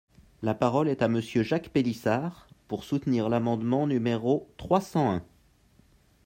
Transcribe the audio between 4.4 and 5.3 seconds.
trois cent un.